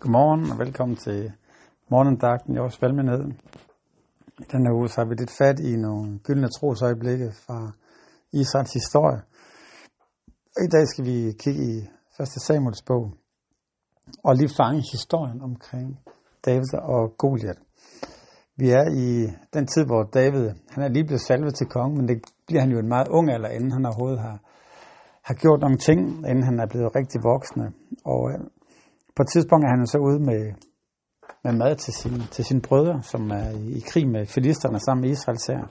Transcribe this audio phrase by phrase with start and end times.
[0.00, 1.32] Godmorgen og velkommen til
[1.90, 3.24] morgendagten i års valgmenighed.
[4.38, 7.72] I denne uge så har vi lidt fat i nogle gyldne trosøjeblikke fra
[8.32, 9.20] Israels historie.
[10.56, 11.76] Og i dag skal vi kigge i
[12.20, 12.28] 1.
[12.46, 13.04] Samuels bog
[14.24, 15.88] og lige fange historien omkring
[16.46, 17.58] David og Goliat.
[18.56, 19.08] Vi er i
[19.54, 22.70] den tid, hvor David, han er lige blevet salvet til konge, men det bliver han
[22.70, 24.38] jo en meget ung alder, inden han overhovedet har,
[25.22, 27.66] har gjort nogle ting, inden han er blevet rigtig voksne.
[28.04, 28.22] Og
[29.16, 30.42] på et tidspunkt er han så ude med,
[31.44, 35.02] med mad til, sin, til sine brødre, som er i, i krig med filisterne sammen
[35.02, 35.62] med Israels her.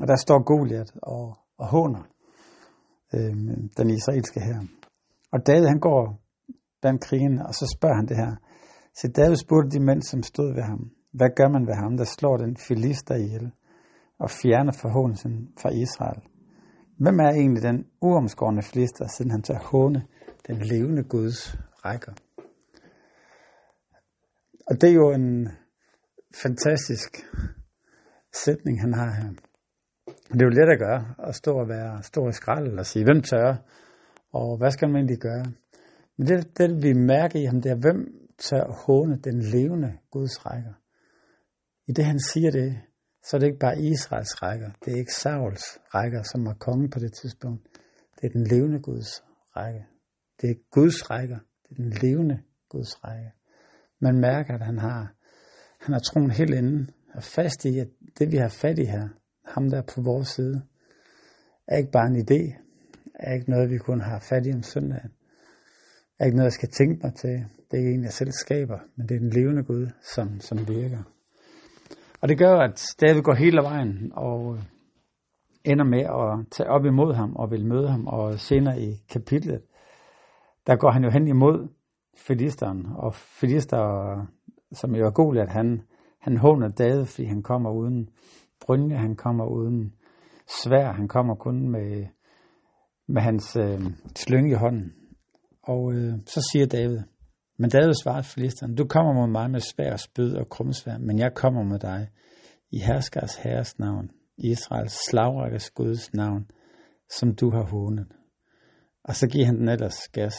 [0.00, 2.02] Og der står Goliat og, og håner
[3.14, 3.36] øh,
[3.78, 4.58] den israelske her.
[5.32, 6.20] Og David han går
[6.80, 8.32] blandt krigen, og så spørger han det her.
[8.94, 12.04] Så David spurgte de mænd, som stod ved ham, hvad gør man ved ham, der
[12.04, 13.50] slår den filister ihjel
[14.18, 16.22] og fjerner forhåndelsen fra Israel?
[16.98, 20.02] Hvem er egentlig den uomskårende filister, siden han tager håne
[20.46, 22.12] den levende Guds rækker?
[24.70, 25.48] Og det er jo en
[26.42, 27.10] fantastisk
[28.44, 29.30] sætning, han har her.
[30.32, 33.04] Det er jo let at gøre, at stå og være stor i skrald og sige,
[33.04, 33.56] hvem tør,
[34.32, 35.44] og hvad skal man egentlig gøre?
[36.16, 38.00] Men det, det vi mærker i ham, det er, hvem
[38.38, 40.74] tør håne den levende Guds rækker.
[41.86, 42.80] I det han siger det,
[43.24, 46.90] så er det ikke bare Israels rækker, det er ikke Sauls rækker, som var konge
[46.90, 47.62] på det tidspunkt.
[48.16, 49.24] Det er den levende Guds
[49.56, 49.86] række.
[50.40, 53.37] Det er Guds rækker, det er den levende Guds række.
[54.00, 55.14] Man mærker, at han har,
[55.80, 59.08] han har troen helt inde, og fast i, at det vi har fat i her,
[59.44, 60.62] ham der på vores side,
[61.66, 62.62] er ikke bare en idé,
[63.14, 65.10] er ikke noget, vi kun har fat i om søndagen,
[66.18, 67.44] er ikke noget, jeg skal tænke mig til.
[67.70, 70.68] Det er ikke en, jeg selv skaber, men det er den levende Gud, som, som
[70.68, 71.02] virker.
[72.20, 74.62] Og det gør, at David går hele vejen og øh,
[75.64, 78.06] ender med at tage op imod ham og vil møde ham.
[78.06, 79.62] Og senere i kapitlet,
[80.66, 81.68] der går han jo hen imod
[82.18, 82.86] filisteren.
[82.96, 83.80] Og filister,
[84.72, 85.82] som jo er at han,
[86.20, 88.08] han håner David, fordi han kommer uden
[88.60, 89.94] brynje, han kommer uden
[90.62, 92.06] svær, han kommer kun med,
[93.08, 93.80] med hans øh,
[94.16, 94.92] slynge i hånden.
[95.62, 96.98] Og øh, så siger David,
[97.58, 101.34] men David svarede filisteren, du kommer mod mig med svær, spyd og krumsvær, men jeg
[101.34, 102.08] kommer med dig
[102.70, 106.50] i herskers herres navn, Israels slagrækkes Guds navn,
[107.10, 108.06] som du har hånet.
[109.04, 110.34] Og så giver han den ellers gas.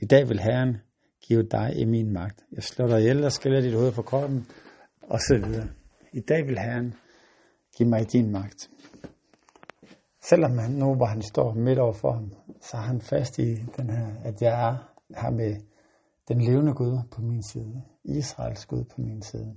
[0.00, 0.76] I dag vil Herren
[1.22, 2.44] give dig i min magt.
[2.52, 4.46] Jeg slår dig ihjel og skiller dit hoved fra kroppen,
[5.02, 5.68] og så videre.
[6.12, 6.94] I dag vil Herren
[7.76, 8.70] give mig din magt.
[10.22, 13.54] Selvom han nu, hvor han står midt over for ham, så er han fast i
[13.76, 15.56] den her, at jeg er her med
[16.28, 17.82] den levende Gud på min side.
[18.04, 19.54] Israels Gud på min side.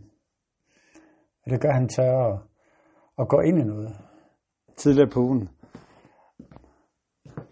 [1.45, 2.39] Og det gør, han tør at,
[3.19, 3.95] at gå ind i noget.
[4.77, 5.49] Tidligere på ugen,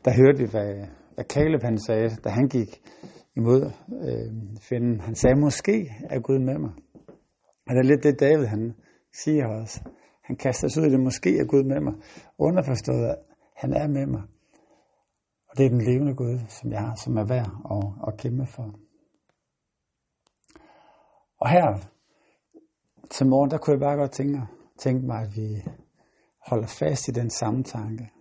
[0.06, 2.82] der hørte vi, hvad, hvad Caleb han sagde, da han gik
[3.36, 3.72] imod
[4.08, 5.00] øh, fjenden.
[5.00, 6.72] Han sagde, måske er Gud med mig.
[7.68, 8.74] Og det er lidt det, David han
[9.24, 9.82] siger også.
[10.24, 11.94] Han kaster sig ud i det, måske er Gud med mig.
[12.38, 13.18] Underforstået, at
[13.56, 14.22] han er med mig.
[15.50, 18.46] Og det er den levende Gud, som jeg har, som er værd at, at kæmpe
[18.46, 18.80] for.
[21.40, 21.78] Og her
[23.10, 24.42] til morgen, der kunne jeg bare godt tænke,
[24.78, 25.64] tænke mig, at vi
[26.48, 28.12] holder fast i den samme tanke.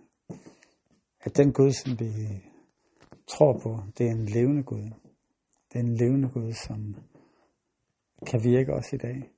[1.21, 2.11] At den Gud, som vi
[3.27, 5.02] tror på, det er en levende Gud
[5.73, 6.95] den levende Gud, som
[8.27, 9.29] kan virke os i dag.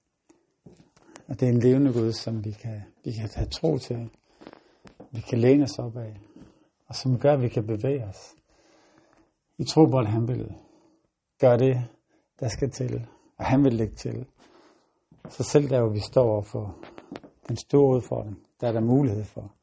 [1.27, 4.09] Og det er en levende Gud, som vi kan, vi kan have tro til.
[5.11, 6.21] Vi kan læne os op af.
[6.87, 8.35] Og som gør, at vi kan bevæge os.
[9.57, 10.55] I tro på, at han vil
[11.39, 11.77] gøre det,
[12.39, 13.07] der skal til.
[13.37, 14.25] Og han vil lægge til.
[15.29, 16.77] Så selv der, hvor vi står for
[17.47, 19.55] den store udfordring, der er der mulighed for,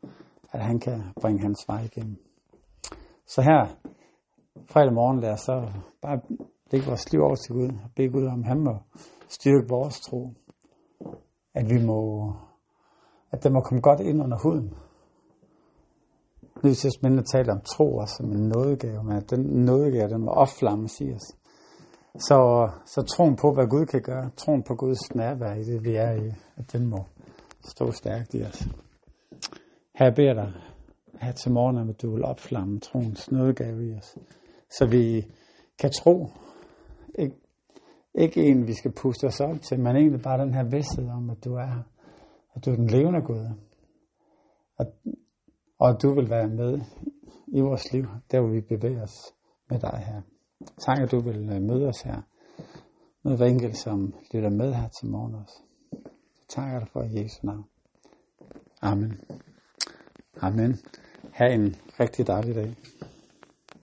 [0.52, 2.16] at han kan bringe hans vej igennem.
[3.26, 3.76] Så her,
[4.66, 5.72] fredag morgen, lad os så
[6.02, 6.20] bare
[6.72, 8.76] lægge vores liv over til Gud, og bede Gud om, han må
[9.28, 10.30] styrke vores tro.
[11.54, 12.32] At vi må,
[13.30, 14.74] at det må komme godt ind under huden.
[16.62, 19.40] Nu er det spændende at taler om tro også som en nådegave, men at den
[19.40, 21.36] nådegave, den må opflamme, i os.
[22.18, 25.94] Så, så troen på, hvad Gud kan gøre, troen på Guds nærvær i det, vi
[25.96, 27.04] er i, at den må
[27.64, 28.68] stå stærkt i os.
[29.94, 30.52] Her beder dig
[31.20, 34.16] her til morgen, at du vil opflamme troens nådegave i os,
[34.78, 35.26] så vi
[35.78, 36.28] kan tro,
[37.18, 37.36] ikke,
[38.14, 41.30] ikke en, vi skal puste os op til, men egentlig bare den her vidsthed om,
[41.30, 41.82] at du er her,
[42.54, 43.48] at du er den levende Gud,
[44.76, 44.86] og,
[45.78, 46.80] og at du vil være med
[47.46, 49.34] i vores liv, der hvor vi bevæger os
[49.70, 50.22] med dig her.
[50.78, 52.20] Tak, at du vil øh, møde os her.
[53.22, 55.56] Med hver enkelt, som lytter med her til morgen også.
[56.34, 57.64] Så takker dig for i Jesu navn.
[58.82, 59.20] Amen.
[60.40, 60.76] Amen.
[61.32, 62.74] Ha' en rigtig dejlig dag.